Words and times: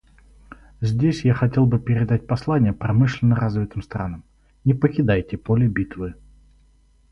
Здесь 0.79 1.23
я 1.25 1.35
хотел 1.35 1.67
бы 1.67 1.77
передать 1.79 2.25
послание 2.25 2.73
промышленно 2.73 3.35
развитым 3.35 3.83
странам: 3.83 4.23
«Не 4.63 4.73
покидайте 4.73 5.37
поле 5.37 5.67
битвы». 5.67 6.15